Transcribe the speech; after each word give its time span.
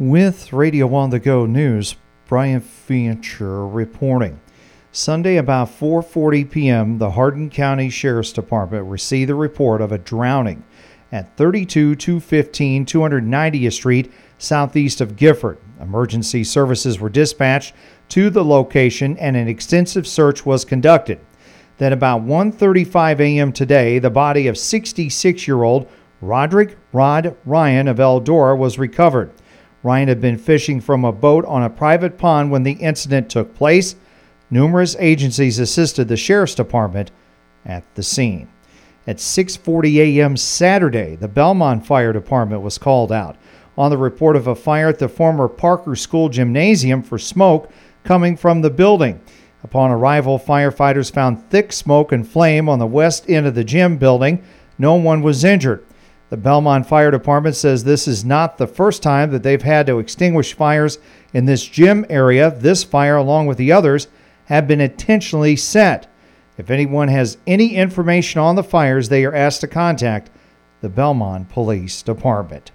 With 0.00 0.52
Radio 0.52 0.94
on 0.94 1.10
the 1.10 1.18
Go 1.18 1.44
News, 1.44 1.96
Brian 2.28 2.60
Fancher 2.60 3.66
reporting. 3.66 4.38
Sunday 4.92 5.38
about 5.38 5.70
4:40 5.70 6.48
p.m., 6.48 6.98
the 6.98 7.10
Hardin 7.10 7.50
County 7.50 7.90
Sheriff's 7.90 8.32
Department 8.32 8.86
received 8.86 9.28
a 9.28 9.34
report 9.34 9.80
of 9.80 9.90
a 9.90 9.98
drowning 9.98 10.62
at 11.10 11.36
32215 11.36 12.86
290th 12.86 13.72
Street 13.72 14.12
southeast 14.38 15.00
of 15.00 15.16
Gifford. 15.16 15.58
Emergency 15.80 16.44
services 16.44 17.00
were 17.00 17.08
dispatched 17.08 17.74
to 18.10 18.30
the 18.30 18.44
location 18.44 19.16
and 19.16 19.36
an 19.36 19.48
extensive 19.48 20.06
search 20.06 20.46
was 20.46 20.64
conducted. 20.64 21.18
Then 21.78 21.92
about 21.92 22.22
1:35 22.22 23.18
a.m. 23.18 23.50
today, 23.50 23.98
the 23.98 24.10
body 24.10 24.46
of 24.46 24.54
66-year-old 24.54 25.88
Roderick 26.20 26.76
Rod 26.92 27.36
Ryan 27.44 27.88
of 27.88 27.96
Eldora 27.96 28.56
was 28.56 28.78
recovered. 28.78 29.32
Ryan 29.82 30.08
had 30.08 30.20
been 30.20 30.38
fishing 30.38 30.80
from 30.80 31.04
a 31.04 31.12
boat 31.12 31.44
on 31.44 31.62
a 31.62 31.70
private 31.70 32.18
pond 32.18 32.50
when 32.50 32.64
the 32.64 32.72
incident 32.72 33.30
took 33.30 33.54
place. 33.54 33.94
Numerous 34.50 34.96
agencies 34.98 35.58
assisted 35.58 36.08
the 36.08 36.16
sheriff's 36.16 36.54
department 36.54 37.10
at 37.64 37.84
the 37.94 38.02
scene. 38.02 38.48
At 39.06 39.18
6:40 39.18 40.18
a.m. 40.18 40.36
Saturday, 40.36 41.16
the 41.16 41.28
Belmond 41.28 41.86
Fire 41.86 42.12
Department 42.12 42.62
was 42.62 42.76
called 42.76 43.12
out 43.12 43.36
on 43.76 43.90
the 43.90 43.96
report 43.96 44.34
of 44.34 44.48
a 44.48 44.54
fire 44.54 44.88
at 44.88 44.98
the 44.98 45.08
former 45.08 45.48
Parker 45.48 45.94
School 45.94 46.28
gymnasium 46.28 47.02
for 47.02 47.18
smoke 47.18 47.70
coming 48.02 48.36
from 48.36 48.60
the 48.60 48.70
building. 48.70 49.20
Upon 49.62 49.90
arrival, 49.90 50.38
firefighters 50.38 51.12
found 51.12 51.48
thick 51.50 51.72
smoke 51.72 52.10
and 52.10 52.26
flame 52.26 52.68
on 52.68 52.78
the 52.78 52.86
west 52.86 53.30
end 53.30 53.46
of 53.46 53.54
the 53.54 53.64
gym 53.64 53.96
building. 53.96 54.42
No 54.78 54.94
one 54.94 55.22
was 55.22 55.44
injured. 55.44 55.84
The 56.30 56.36
Belmond 56.36 56.84
Fire 56.84 57.10
Department 57.10 57.56
says 57.56 57.84
this 57.84 58.06
is 58.06 58.24
not 58.24 58.58
the 58.58 58.66
first 58.66 59.02
time 59.02 59.30
that 59.30 59.42
they've 59.42 59.62
had 59.62 59.86
to 59.86 59.98
extinguish 59.98 60.52
fires 60.52 60.98
in 61.32 61.46
this 61.46 61.64
gym 61.64 62.04
area. 62.10 62.50
This 62.50 62.84
fire, 62.84 63.16
along 63.16 63.46
with 63.46 63.56
the 63.56 63.72
others, 63.72 64.08
have 64.46 64.68
been 64.68 64.80
intentionally 64.80 65.56
set. 65.56 66.06
If 66.58 66.70
anyone 66.70 67.08
has 67.08 67.38
any 67.46 67.76
information 67.76 68.40
on 68.40 68.56
the 68.56 68.62
fires, 68.62 69.08
they 69.08 69.24
are 69.24 69.34
asked 69.34 69.62
to 69.62 69.68
contact 69.68 70.30
the 70.82 70.90
Belmond 70.90 71.48
Police 71.48 72.02
Department. 72.02 72.72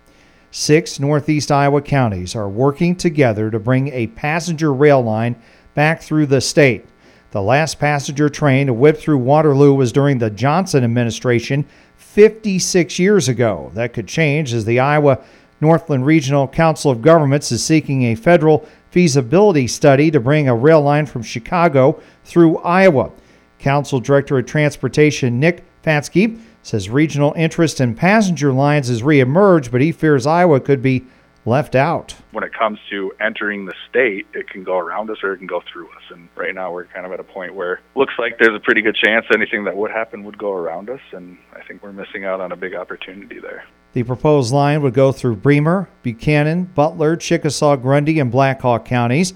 Six 0.50 1.00
Northeast 1.00 1.52
Iowa 1.52 1.82
counties 1.82 2.36
are 2.36 2.50
working 2.50 2.96
together 2.96 3.52
to 3.52 3.60
bring 3.60 3.90
a 3.90 4.08
passenger 4.08 4.74
rail 4.74 5.02
line 5.02 5.36
back 5.76 6.02
through 6.02 6.28
the 6.28 6.42
state. 6.42 6.86
The 7.32 7.42
last 7.42 7.80
passenger 7.80 8.30
train 8.30 8.68
to 8.68 8.74
whip 8.74 8.98
through 8.98 9.18
Waterloo 9.18 9.74
was 9.74 9.92
during 9.92 10.20
the 10.20 10.30
Johnson 10.30 10.84
administration 10.84 11.66
56 12.14 13.00
years 13.00 13.28
ago. 13.28 13.72
That 13.74 13.94
could 13.94 14.08
change 14.08 14.54
as 14.54 14.66
the 14.66 14.80
Iowa 14.80 15.18
Northland 15.60 16.06
Regional 16.06 16.48
Council 16.48 16.92
of 16.92 17.02
Governments 17.02 17.52
is 17.52 17.66
seeking 17.66 18.04
a 18.04 18.14
federal 18.14 18.68
feasibility 18.92 19.66
study 19.66 20.12
to 20.12 20.20
bring 20.20 20.48
a 20.48 20.54
rail 20.54 20.80
line 20.80 21.08
from 21.08 21.24
Chicago 21.24 22.00
through 22.24 22.60
Iowa. 22.60 23.10
Council 23.58 24.00
Director 24.00 24.38
of 24.38 24.46
Transportation 24.46 25.40
Nick 25.40 25.64
Fatsky 25.84 26.40
says 26.62 26.88
regional 26.88 27.34
interest 27.36 27.82
in 27.82 27.96
passenger 27.96 28.54
lines 28.54 28.90
has 28.90 29.02
reemerged, 29.02 29.72
but 29.72 29.82
he 29.82 29.92
fears 29.92 30.28
Iowa 30.28 30.60
could 30.60 30.84
be 30.84 31.06
left 31.46 31.76
out. 31.76 32.16
When 32.32 32.44
it 32.44 32.54
comes 32.54 32.80
to 32.90 33.12
entering 33.20 33.66
the 33.66 33.74
state, 33.90 34.28
it 34.34 34.50
can 34.50 34.64
go 34.64 34.78
around 34.78 35.10
us 35.10 35.18
or 35.24 35.34
it 35.34 35.38
can 35.38 35.48
go 35.48 35.62
through 35.72 35.88
us. 35.88 36.04
And 36.10 36.30
right 36.36 36.56
now 36.56 36.72
we're 36.72 36.86
kind 36.86 37.06
of 37.06 37.12
at 37.12 37.20
a 37.20 37.24
point 37.24 37.54
where 37.54 37.82
looks 37.96 38.14
like 38.18 38.38
there's 38.40 38.56
a 38.56 38.60
pretty 38.60 38.82
good 38.82 38.96
chance 38.96 39.26
anything 39.34 39.66
that 39.66 39.76
would 39.76 39.92
happen 39.92 40.24
would 40.24 40.38
go 40.38 40.54
around 40.54 40.90
us 40.90 41.02
and 41.12 41.38
I 41.54 41.62
think 41.64 41.84
we're 41.84 41.94
missing 41.94 42.26
out 42.26 42.40
on 42.40 42.52
a 42.52 42.56
big 42.56 42.76
opportunity 42.76 43.40
there. 43.40 43.66
The 43.94 44.04
proposed 44.04 44.52
line 44.52 44.82
would 44.82 44.94
go 44.94 45.12
through 45.12 45.36
Bremer, 45.36 45.88
Buchanan, 46.02 46.64
Butler, 46.64 47.16
Chickasaw, 47.16 47.76
Grundy, 47.76 48.20
and 48.20 48.32
Black 48.32 48.62
Hawk 48.62 48.86
counties. 48.86 49.34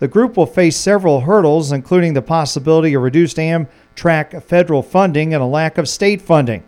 The 0.00 0.08
group 0.08 0.36
will 0.36 0.46
face 0.46 0.76
several 0.76 1.20
hurdles, 1.20 1.72
including 1.72 2.14
the 2.14 2.22
possibility 2.22 2.94
of 2.94 3.02
reduced 3.02 3.36
Amtrak 3.36 4.42
federal 4.42 4.82
funding 4.82 5.34
and 5.34 5.42
a 5.42 5.46
lack 5.46 5.78
of 5.78 5.88
state 5.88 6.22
funding. 6.22 6.64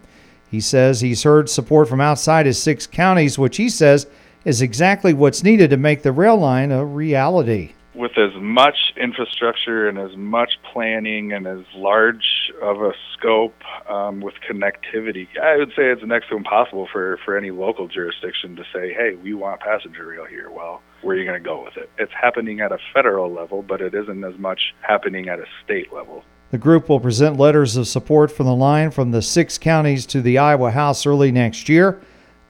He 0.48 0.60
says 0.60 1.00
he's 1.00 1.22
heard 1.22 1.48
support 1.48 1.88
from 1.88 2.00
outside 2.00 2.44
his 2.44 2.62
six 2.62 2.86
counties, 2.86 3.38
which 3.38 3.56
he 3.56 3.70
says 3.70 4.06
is 4.44 4.62
exactly 4.62 5.14
what's 5.14 5.42
needed 5.42 5.70
to 5.70 5.76
make 5.76 6.02
the 6.02 6.12
rail 6.12 6.36
line 6.36 6.72
a 6.72 6.84
reality. 6.84 7.72
With 7.94 8.16
as 8.16 8.32
much 8.40 8.94
infrastructure 8.96 9.86
and 9.86 9.98
as 9.98 10.16
much 10.16 10.52
planning 10.72 11.32
and 11.32 11.46
as 11.46 11.60
large 11.74 12.50
of 12.62 12.80
a 12.80 12.92
scope 13.12 13.54
um, 13.88 14.22
with 14.22 14.34
connectivity, 14.48 15.28
I 15.38 15.58
would 15.58 15.68
say 15.70 15.90
it's 15.90 16.02
next 16.02 16.30
to 16.30 16.36
impossible 16.36 16.88
for, 16.90 17.18
for 17.24 17.36
any 17.36 17.50
local 17.50 17.88
jurisdiction 17.88 18.56
to 18.56 18.64
say, 18.72 18.94
hey, 18.94 19.14
we 19.22 19.34
want 19.34 19.60
passenger 19.60 20.06
rail 20.06 20.24
here. 20.24 20.50
Well, 20.50 20.80
where 21.02 21.16
are 21.16 21.18
you 21.18 21.26
going 21.26 21.40
to 21.40 21.44
go 21.46 21.62
with 21.62 21.76
it? 21.76 21.90
It's 21.98 22.12
happening 22.12 22.60
at 22.60 22.72
a 22.72 22.78
federal 22.94 23.30
level, 23.30 23.62
but 23.62 23.82
it 23.82 23.94
isn't 23.94 24.24
as 24.24 24.38
much 24.38 24.74
happening 24.80 25.28
at 25.28 25.38
a 25.38 25.46
state 25.62 25.92
level. 25.92 26.24
The 26.50 26.58
group 26.58 26.88
will 26.88 27.00
present 27.00 27.38
letters 27.38 27.76
of 27.76 27.88
support 27.88 28.30
for 28.30 28.44
the 28.44 28.54
line 28.54 28.90
from 28.90 29.10
the 29.10 29.22
six 29.22 29.58
counties 29.58 30.06
to 30.06 30.22
the 30.22 30.38
Iowa 30.38 30.70
House 30.70 31.04
early 31.06 31.32
next 31.32 31.68
year. 31.68 32.00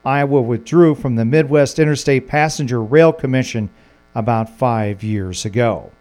Iowa 0.05 0.41
withdrew 0.41 0.95
from 0.95 1.15
the 1.15 1.23
Midwest 1.23 1.79
Interstate 1.79 2.27
Passenger 2.27 2.83
Rail 2.83 3.13
Commission 3.13 3.69
about 4.15 4.49
five 4.49 5.01
years 5.01 5.45
ago. 5.45 5.91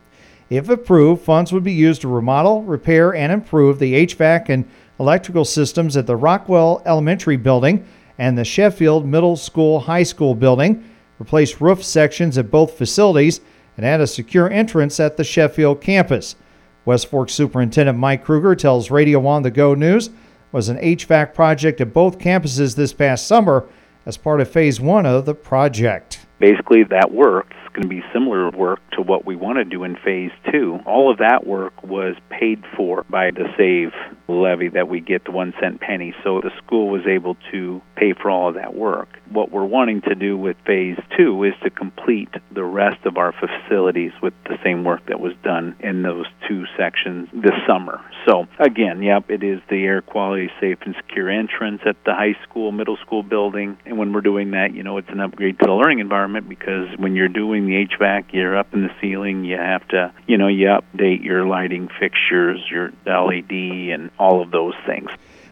If 0.50 0.70
approved, 0.70 1.24
funds 1.24 1.52
would 1.52 1.64
be 1.64 1.74
used 1.74 2.02
to 2.02 2.08
remodel, 2.08 2.62
repair, 2.64 3.16
and 3.16 3.32
improve 3.32 3.80
the 3.80 4.08
HVAC 4.08 4.50
and 4.50 4.70
electrical 5.00 5.46
systems 5.46 5.96
at 5.96 6.06
the 6.06 6.16
Rockwell 6.16 6.82
Elementary 6.86 7.38
Building 7.38 7.86
and 8.18 8.38
the 8.38 8.46
Sheffield 8.46 9.06
Middle 9.06 9.38
School 9.38 9.80
High 9.80 10.04
School 10.04 10.36
Building, 10.36 10.84
replace 11.20 11.62
roof 11.62 11.84
sections 11.84 12.38
at 12.38 12.52
both 12.52 12.78
facilities, 12.78 13.42
and 13.80 13.86
add 13.86 14.02
a 14.02 14.08
secure 14.08 14.50
entrance 14.50 15.00
at 15.00 15.16
the 15.16 15.24
Sheffield 15.24 15.80
campus. 15.80 16.36
West 16.84 17.08
Fork 17.08 17.30
Superintendent 17.30 17.98
Mike 17.98 18.26
Kruger 18.26 18.54
tells 18.54 18.92
Radio 18.92 19.26
On 19.26 19.42
the 19.42 19.50
Go 19.50 19.74
News 19.74 20.10
was 20.52 20.68
an 20.68 20.76
HVAC 20.80 21.34
project 21.34 21.80
at 21.80 21.94
both 21.94 22.20
campuses 22.20 22.76
this 22.76 22.92
past 22.92 23.26
summer 23.26 23.70
as 24.06 24.18
part 24.18 24.42
of 24.42 24.52
phase 24.52 24.82
one 24.82 25.06
of 25.06 25.26
the 25.26 25.34
project. 25.34 26.26
Basically, 26.40 26.84
that 26.84 27.14
work 27.14 27.54
is 27.64 27.70
going 27.70 27.84
to 27.84 27.88
be 27.88 28.04
similar 28.12 28.50
work 28.52 28.82
to 28.98 29.02
what 29.02 29.26
we 29.26 29.38
want 29.38 29.60
to 29.60 29.64
do 29.64 29.86
in 29.86 29.96
phase 29.96 30.32
two. 30.52 30.82
All 30.86 31.10
of 31.10 31.18
that 31.20 31.48
work 31.48 31.82
was 31.82 32.18
paid 32.30 32.62
for 32.76 33.06
by 33.10 33.32
the 33.32 33.46
SAVE 33.56 33.94
levy 34.36 34.70
that 34.70 34.88
we 34.88 35.00
get, 35.00 35.26
the 35.26 35.32
one 35.32 35.54
cent 35.60 35.82
penny. 35.82 36.14
So 36.24 36.42
the 36.42 36.52
school 36.64 36.90
was 36.90 37.06
able 37.08 37.36
to 37.52 37.82
pay 37.96 38.14
for 38.14 38.30
all 38.30 38.50
of 38.50 38.56
that 38.56 38.76
work. 38.76 39.10
What 39.32 39.52
we're 39.52 39.66
wanting 39.66 40.02
to 40.02 40.16
do 40.16 40.38
with 40.38 40.58
phase 40.66 40.98
two 41.18 41.44
is 41.44 41.54
to 41.64 41.70
complete 41.70 42.30
the 42.52 42.64
rest 42.64 43.06
of 43.06 43.18
our 43.18 43.34
facilities 43.34 44.12
with 44.22 44.34
the 44.46 44.58
same 44.64 44.84
work 44.84 45.06
that 45.08 45.20
was 45.20 45.34
done 45.44 45.76
in 45.80 46.02
those 46.02 46.26
two 46.48 46.66
sections 46.78 47.30
this 47.34 47.54
summer. 47.68 48.02
So 48.28 48.48
again, 48.60 49.02
yep, 49.02 49.30
it 49.30 49.44
is 49.44 49.60
the 49.70 49.84
air 49.84 50.02
quality 50.02 50.50
safe 50.60 50.80
and 50.86 50.96
secure 50.96 51.30
entrance 51.30 51.82
at 51.86 51.96
the 52.06 52.14
high 52.14 52.36
school, 52.44 52.72
middle 52.72 52.98
school 52.98 53.24
building. 53.24 53.78
And 53.86 53.98
when 53.98 54.14
we're 54.14 54.22
doing 54.22 54.52
that, 54.52 54.74
you 54.74 54.84
know, 54.84 54.98
it's 54.98 55.10
an 55.10 55.20
upgrade 55.20 55.60
to 55.60 55.66
the 55.66 55.74
learning 55.74 56.00
environment 56.00 56.50
because 56.50 56.88
when 56.98 57.16
you're 57.16 57.28
doing 57.28 57.66
the 57.66 57.86
HVAC, 57.86 58.34
you're 58.34 58.58
up 58.58 58.74
in 58.74 58.84
the 58.84 58.94
ceiling, 59.02 59.46
you 59.46 59.58
have 59.58 59.88
to, 59.90 60.14
you 60.28 60.38
know, 60.38 60.48
you 60.48 60.68
update 60.68 61.24
your 61.24 61.46
lighting 61.46 61.90
fixtures, 62.00 62.60
your 62.70 62.92
LED 63.06 63.52
and 63.52 64.10
all 64.20 64.42
of 64.42 64.52
those 64.52 64.76
things. 64.86 65.10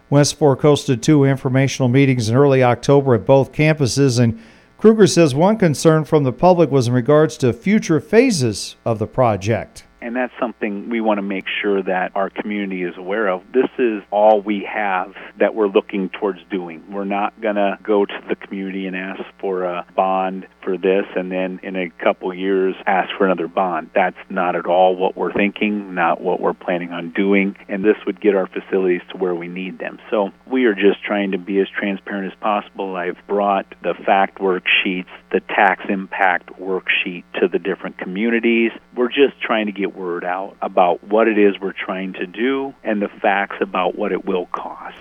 West 0.09 0.37
Fork 0.37 0.61
hosted 0.61 1.01
two 1.01 1.23
informational 1.23 1.89
meetings 1.89 2.29
in 2.29 2.35
early 2.35 2.63
October 2.63 3.15
at 3.15 3.25
both 3.25 3.51
campuses, 3.51 4.19
and 4.19 4.39
Kruger 4.77 5.07
says 5.07 5.33
one 5.33 5.57
concern 5.57 6.05
from 6.05 6.23
the 6.23 6.31
public 6.31 6.69
was 6.69 6.87
in 6.87 6.93
regards 6.93 7.35
to 7.37 7.51
future 7.51 7.99
phases 7.99 8.75
of 8.85 8.99
the 8.99 9.07
project. 9.07 9.83
And 9.99 10.15
that's 10.15 10.31
something 10.39 10.89
we 10.89 11.01
want 11.01 11.17
to 11.17 11.23
make 11.23 11.45
sure 11.61 11.81
that 11.81 12.11
our 12.15 12.29
community 12.29 12.83
is 12.83 12.95
aware 12.97 13.27
of. 13.27 13.41
This 13.51 13.69
is 13.79 14.03
all 14.11 14.39
we 14.41 14.63
have 14.71 15.15
that 15.39 15.55
we're 15.55 15.67
looking 15.67 16.09
towards 16.09 16.39
doing. 16.51 16.83
We're 16.91 17.03
not 17.03 17.41
going 17.41 17.55
to 17.55 17.79
go 17.81 18.05
to 18.05 18.23
the 18.29 18.35
community 18.35 18.85
and 18.85 18.95
ask 18.95 19.23
for 19.39 19.63
a 19.63 19.85
bond 19.95 20.47
for 20.67 20.77
this 20.77 21.05
and 21.15 21.31
then 21.31 21.61
in 21.63 21.77
a 21.77 21.89
couple 22.03 22.33
years 22.33 22.75
ask 22.85 23.09
for 23.17 23.25
another 23.25 23.47
bond. 23.47 23.89
That's 23.95 24.17
not 24.29 24.57
at 24.57 24.65
all 24.65 24.97
what 24.97 25.15
we're 25.15 25.31
thinking, 25.31 25.95
not 25.95 26.19
what 26.19 26.41
we're 26.41 26.53
planning 26.53 26.91
on 26.91 27.11
doing, 27.11 27.55
and 27.69 27.85
this 27.85 27.95
would 28.05 28.19
get 28.19 28.35
our 28.35 28.47
facilities 28.47 29.01
to 29.11 29.17
where 29.17 29.33
we 29.33 29.47
need 29.47 29.79
them. 29.79 29.97
So 30.11 30.31
we 30.45 30.65
are 30.65 30.73
just 30.73 31.01
trying 31.05 31.31
to 31.31 31.37
be 31.37 31.61
as 31.61 31.67
transparent 31.69 32.33
as 32.33 32.37
possible. 32.39 32.97
I've 32.97 33.17
brought 33.27 33.65
the 33.81 33.93
fact 33.93 34.39
worksheets, 34.39 35.07
the 35.31 35.39
tax 35.39 35.85
impact 35.87 36.59
worksheet 36.59 37.23
to 37.39 37.47
the 37.47 37.59
different 37.59 37.97
communities. 37.97 38.71
We're 38.93 39.07
just 39.07 39.39
trying 39.41 39.67
to 39.67 39.71
get 39.71 39.95
word 39.95 40.25
out 40.25 40.57
about 40.61 41.01
what 41.01 41.29
it 41.29 41.37
is 41.37 41.55
we're 41.61 41.71
trying 41.71 42.11
to 42.13 42.27
do 42.27 42.73
and 42.83 43.01
the 43.01 43.09
facts 43.21 43.55
about 43.61 43.97
what 43.97 44.11
it 44.11 44.25
will 44.25 44.47
cost. 44.47 44.97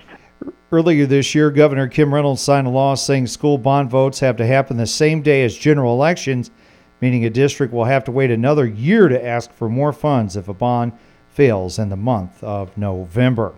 Earlier 0.69 1.05
this 1.05 1.33
year, 1.33 1.49
Governor 1.49 1.87
Kim 1.87 2.13
Reynolds 2.13 2.41
signed 2.41 2.67
a 2.67 2.69
law 2.69 2.95
saying 2.95 3.27
school 3.27 3.57
bond 3.57 3.89
votes 3.89 4.19
have 4.19 4.35
to 4.35 4.45
happen 4.45 4.75
the 4.75 4.85
same 4.85 5.21
day 5.21 5.45
as 5.45 5.55
general 5.55 5.93
elections, 5.93 6.51
meaning 6.99 7.23
a 7.23 7.29
district 7.29 7.71
will 7.71 7.85
have 7.85 8.03
to 8.03 8.11
wait 8.11 8.31
another 8.31 8.65
year 8.65 9.07
to 9.07 9.25
ask 9.25 9.49
for 9.53 9.69
more 9.69 9.93
funds 9.93 10.35
if 10.35 10.49
a 10.49 10.53
bond 10.53 10.91
fails 11.29 11.79
in 11.79 11.87
the 11.87 11.95
month 11.95 12.43
of 12.43 12.77
November. 12.77 13.53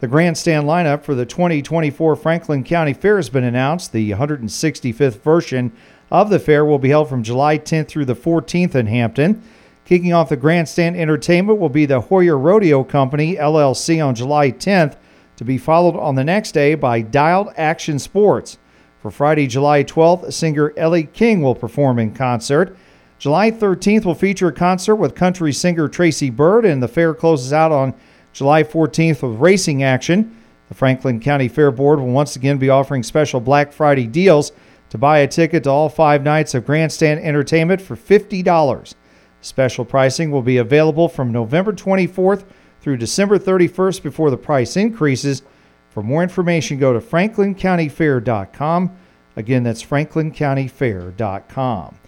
The 0.00 0.08
grandstand 0.08 0.66
lineup 0.66 1.04
for 1.04 1.14
the 1.14 1.24
2024 1.24 2.16
Franklin 2.16 2.64
County 2.64 2.92
Fair 2.92 3.16
has 3.16 3.30
been 3.30 3.44
announced. 3.44 3.92
The 3.92 4.10
165th 4.10 5.22
version 5.22 5.70
of 6.10 6.28
the 6.28 6.40
fair 6.40 6.64
will 6.64 6.80
be 6.80 6.88
held 6.88 7.08
from 7.08 7.22
July 7.22 7.58
10th 7.58 7.86
through 7.86 8.06
the 8.06 8.16
14th 8.16 8.74
in 8.74 8.86
Hampton. 8.86 9.44
Kicking 9.84 10.12
off 10.12 10.28
the 10.28 10.36
grandstand 10.36 10.96
entertainment 10.96 11.60
will 11.60 11.68
be 11.68 11.86
the 11.86 12.00
Hoyer 12.00 12.36
Rodeo 12.36 12.82
Company, 12.82 13.36
LLC, 13.36 14.04
on 14.04 14.16
July 14.16 14.50
10th 14.50 14.96
to 15.38 15.44
be 15.44 15.56
followed 15.56 15.96
on 15.96 16.16
the 16.16 16.24
next 16.24 16.50
day 16.50 16.74
by 16.74 17.00
Dialed 17.00 17.52
Action 17.56 18.00
Sports. 18.00 18.58
For 19.00 19.08
Friday, 19.08 19.46
July 19.46 19.84
12th, 19.84 20.32
singer 20.32 20.74
Ellie 20.76 21.04
King 21.04 21.42
will 21.42 21.54
perform 21.54 22.00
in 22.00 22.12
concert. 22.12 22.76
July 23.20 23.52
13th 23.52 24.04
will 24.04 24.16
feature 24.16 24.48
a 24.48 24.52
concert 24.52 24.96
with 24.96 25.14
country 25.14 25.52
singer 25.52 25.86
Tracy 25.86 26.28
Byrd, 26.28 26.64
and 26.64 26.82
the 26.82 26.88
fair 26.88 27.14
closes 27.14 27.52
out 27.52 27.70
on 27.70 27.94
July 28.32 28.64
14th 28.64 29.22
with 29.22 29.38
racing 29.38 29.84
action. 29.84 30.36
The 30.66 30.74
Franklin 30.74 31.20
County 31.20 31.46
Fair 31.46 31.70
Board 31.70 32.00
will 32.00 32.08
once 32.08 32.34
again 32.34 32.58
be 32.58 32.68
offering 32.68 33.04
special 33.04 33.38
Black 33.38 33.72
Friday 33.72 34.08
deals 34.08 34.50
to 34.90 34.98
buy 34.98 35.18
a 35.18 35.28
ticket 35.28 35.62
to 35.64 35.70
all 35.70 35.88
five 35.88 36.24
nights 36.24 36.52
of 36.54 36.66
grandstand 36.66 37.20
entertainment 37.20 37.80
for 37.80 37.94
$50. 37.94 38.94
Special 39.40 39.84
pricing 39.84 40.32
will 40.32 40.42
be 40.42 40.56
available 40.56 41.08
from 41.08 41.30
November 41.30 41.72
24th 41.72 42.42
through 42.88 42.96
December 42.96 43.38
31st 43.38 44.02
before 44.02 44.30
the 44.30 44.38
price 44.38 44.74
increases. 44.74 45.42
For 45.90 46.02
more 46.02 46.22
information, 46.22 46.78
go 46.78 46.94
to 46.94 47.00
franklincountyfair.com. 47.00 48.96
Again, 49.36 49.62
that's 49.62 49.84
franklincountyfair.com. 49.84 51.98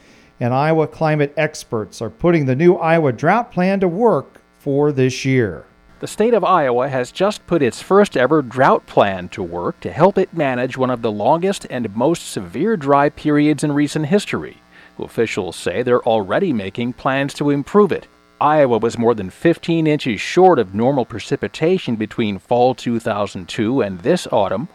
And 0.41 0.55
Iowa 0.55 0.87
climate 0.87 1.35
experts 1.37 2.01
are 2.01 2.09
putting 2.09 2.47
the 2.47 2.57
new 2.57 2.77
Iowa 2.77 3.13
drought 3.13 3.53
plan 3.53 3.81
to 3.81 3.89
work 3.89 4.41
for 4.59 4.91
this 4.91 5.27
year. 5.27 5.67
The 5.99 6.07
state 6.07 6.33
of 6.33 6.45
Iowa 6.45 6.89
has 6.89 7.13
just 7.13 7.47
put 7.47 7.61
its 7.61 7.83
first 7.83 8.17
ever 8.17 8.41
drought 8.41 8.87
plan 8.87 9.29
to 9.29 9.43
work 9.43 9.81
to 9.81 9.93
help 9.93 10.17
it 10.17 10.33
manage 10.33 10.79
one 10.79 10.89
of 10.89 11.03
the 11.03 11.13
longest 11.13 11.67
and 11.69 11.95
most 11.95 12.27
severe 12.27 12.79
dry 12.79 13.11
periods 13.11 13.63
in 13.63 13.73
recent 13.73 14.07
history. 14.07 14.63
Officials 14.99 15.57
say 15.57 15.83
they're 15.83 16.03
already 16.05 16.55
making 16.55 16.95
plans 16.95 17.35
to 17.35 17.51
improve 17.51 17.93
it. 17.93 18.09
Iowa 18.41 18.79
was 18.79 18.97
more 18.97 19.15
than 19.15 19.29
15 19.29 19.87
inches 19.87 20.19
short 20.19 20.59
of 20.59 20.75
normal 20.75 21.05
precipitation 21.05 21.97
between 21.97 22.39
fall 22.39 22.75
2002 22.75 23.83
and 23.83 24.01
this 24.01 24.27
autumn. 24.33 24.69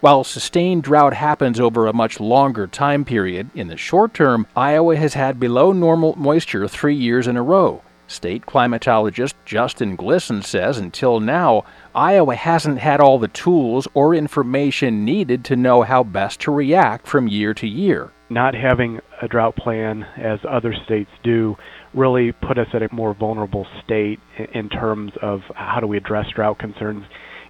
While 0.00 0.22
sustained 0.22 0.84
drought 0.84 1.14
happens 1.14 1.58
over 1.58 1.88
a 1.88 1.92
much 1.92 2.20
longer 2.20 2.68
time 2.68 3.04
period, 3.04 3.50
in 3.56 3.66
the 3.66 3.76
short 3.76 4.14
term, 4.14 4.46
Iowa 4.54 4.94
has 4.96 5.14
had 5.14 5.40
below 5.40 5.72
normal 5.72 6.14
moisture 6.16 6.68
three 6.68 6.94
years 6.94 7.26
in 7.26 7.36
a 7.36 7.42
row. 7.42 7.82
State 8.06 8.46
climatologist 8.46 9.34
Justin 9.44 9.96
Glisan 9.96 10.44
says 10.44 10.78
until 10.78 11.18
now, 11.18 11.64
Iowa 11.96 12.36
hasn't 12.36 12.78
had 12.78 13.00
all 13.00 13.18
the 13.18 13.28
tools 13.28 13.88
or 13.94 14.14
information 14.14 15.04
needed 15.04 15.44
to 15.46 15.56
know 15.56 15.82
how 15.82 16.04
best 16.04 16.40
to 16.42 16.52
react 16.52 17.08
from 17.08 17.26
year 17.26 17.52
to 17.54 17.66
year. 17.66 18.12
Not 18.30 18.54
having 18.54 19.00
a 19.22 19.28
drought 19.28 19.56
plan, 19.56 20.02
as 20.16 20.40
other 20.48 20.74
states 20.84 21.10
do, 21.22 21.56
really 21.94 22.32
put 22.32 22.58
us 22.58 22.68
at 22.74 22.82
a 22.82 22.94
more 22.94 23.14
vulnerable 23.14 23.66
state 23.84 24.20
in 24.52 24.68
terms 24.68 25.12
of 25.22 25.40
how 25.54 25.80
do 25.80 25.86
we 25.86 25.96
address 25.96 26.26
drought 26.34 26.58
concerns 26.58 27.04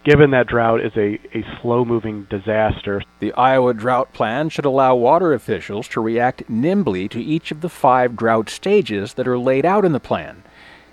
given 0.05 0.31
that 0.31 0.47
drought 0.47 0.81
is 0.81 0.93
a, 0.97 1.19
a 1.37 1.45
slow 1.61 1.85
moving 1.85 2.27
disaster. 2.31 3.03
The 3.21 3.33
Iowa 3.33 3.75
Drought 3.75 4.13
Plan 4.13 4.49
should 4.49 4.65
allow 4.65 4.95
water 4.95 5.35
officials 5.35 5.87
to 5.89 6.01
react 6.01 6.49
nimbly 6.49 7.09
to 7.09 7.23
each 7.23 7.51
of 7.51 7.61
the 7.61 7.69
five 7.69 8.17
drought 8.17 8.49
stages 8.49 9.15
that 9.15 9.29
are 9.29 9.39
laid 9.39 9.67
out 9.67 9.85
in 9.85 9.93
the 9.93 10.01
plan. 10.01 10.45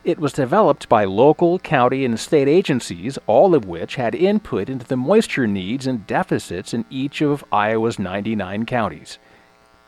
It 0.03 0.19
was 0.19 0.33
developed 0.33 0.89
by 0.89 1.05
local, 1.05 1.57
county, 1.59 2.05
and 2.05 2.19
state 2.19 2.47
agencies, 2.47 3.17
all 3.25 3.55
of 3.55 3.65
which 3.65 3.95
had 3.95 4.13
input 4.13 4.69
into 4.69 4.85
the 4.85 4.97
moisture 4.97 5.47
needs 5.47 5.87
and 5.87 6.05
deficits 6.05 6.73
in 6.73 6.85
each 6.89 7.21
of 7.21 7.43
Iowa's 7.51 7.97
99 7.97 8.65
counties. 8.65 9.17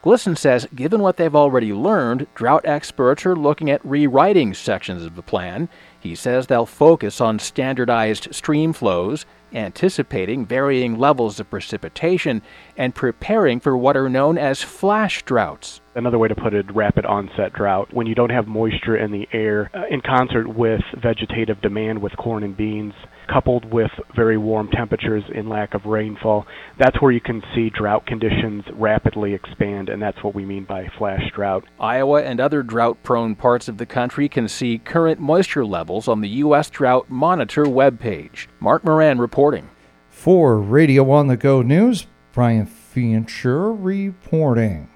Glisan 0.04 0.38
says 0.38 0.68
given 0.76 1.02
what 1.02 1.18
they've 1.18 1.36
already 1.36 1.74
learned, 1.74 2.28
drought 2.36 2.66
experts 2.66 3.26
are 3.26 3.36
looking 3.36 3.70
at 3.70 3.84
rewriting 3.84 4.54
sections 4.54 5.04
of 5.04 5.16
the 5.16 5.24
plan. 5.24 5.70
He 6.00 6.14
says 6.14 6.48
they'll 6.48 6.68
focus 6.68 7.20
on 7.20 7.40
standardized 7.40 8.34
stream 8.34 8.74
flows, 8.74 9.26
anticipating 9.54 10.46
varying 10.46 11.00
levels 11.00 11.40
of 11.40 11.50
precipitation, 11.50 12.44
and 12.78 12.94
preparing 12.94 13.60
for 13.60 13.76
what 13.76 13.98
are 13.98 14.10
known 14.10 14.38
as 14.38 14.62
flash 14.62 15.24
droughts. 15.24 15.82
Another 15.96 16.20
way 16.20 16.28
to 16.28 16.36
put 16.36 16.54
it, 16.54 16.74
rapid 16.74 17.06
onset 17.06 17.54
drought, 17.54 17.92
when 17.92 18.06
you 18.06 18.14
don't 18.14 18.30
have 18.30 18.48
moisture 18.48 18.96
in 18.96 19.12
the 19.12 19.28
air 19.34 19.72
uh, 19.74 19.86
in 19.90 20.02
concert 20.02 20.48
with 20.48 20.82
vegetative 20.94 21.60
demand 21.62 22.02
with 22.02 22.16
corn 22.18 22.44
and 22.44 22.56
beans 22.56 22.94
coupled 23.28 23.72
with 23.72 23.92
very 24.16 24.38
warm 24.38 24.70
temperatures 24.70 25.24
and 25.34 25.50
lack 25.50 25.74
of 25.74 25.86
rainfall, 25.86 26.46
that's 26.78 27.02
where 27.02 27.12
you 27.12 27.22
can 27.22 27.42
see 27.54 27.70
drought 27.70 28.06
conditions 28.06 28.64
rapidly 28.74 29.34
expand, 29.34 29.90
and 29.90 30.02
that's 30.02 30.24
what 30.24 30.36
we 30.36 30.46
mean 30.46 30.64
by 30.64 30.88
flash 30.98 31.24
drought. 31.34 31.64
Iowa 31.80 32.24
and 32.24 32.40
other 32.40 32.64
drought 32.64 33.02
prone 33.04 33.36
parts 33.36 33.68
of 33.68 33.78
the 33.78 33.86
country 33.86 34.28
can 34.30 34.48
see 34.48 34.78
current 34.78 35.20
moisture 35.20 35.66
levels 35.66 36.08
on 36.08 36.22
the 36.22 36.30
U.S. 36.30 36.70
Drought 36.70 37.10
Monitor 37.10 37.66
webpage. 37.66 38.48
Mark 38.60 38.84
Moran 38.84 39.20
reporting. 39.20 39.70
For 40.10 40.60
Radio 40.60 41.10
on 41.12 41.28
the 41.28 41.38
Go 41.38 41.62
News, 41.62 42.08
Brian 42.34 42.66
Fancher 42.66 43.72
reporting. 43.72 44.90